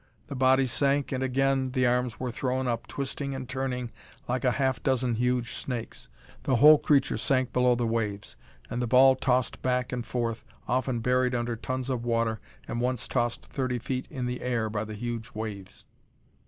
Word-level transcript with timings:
The 0.29 0.35
body 0.35 0.65
sank 0.65 1.11
and 1.11 1.21
again 1.21 1.73
the 1.73 1.85
arms 1.85 2.19
were 2.19 2.31
thrown 2.31 2.67
up, 2.67 2.87
twisting 2.87 3.35
and 3.35 3.47
turning 3.47 3.91
like 4.27 4.43
a 4.43 4.49
half 4.53 4.81
dozen 4.81 5.13
huge 5.13 5.53
snakes. 5.53 6.09
The 6.41 6.55
whole 6.55 6.79
creature 6.79 7.19
sank 7.19 7.53
below 7.53 7.75
the 7.75 7.85
waves 7.85 8.35
and 8.67 8.81
the 8.81 8.87
ball 8.87 9.15
tossed 9.15 9.61
back 9.61 9.91
and 9.91 10.03
forth, 10.03 10.43
often 10.67 11.01
buried 11.01 11.35
under 11.35 11.55
tons 11.55 11.87
of 11.91 12.03
water 12.03 12.39
and 12.67 12.81
once 12.81 13.07
tossed 13.07 13.45
thirty 13.45 13.77
feet 13.77 14.07
into 14.09 14.27
the 14.29 14.41
air 14.41 14.71
by 14.71 14.85
the 14.85 14.95
huge 14.95 15.33
waves. 15.35 15.85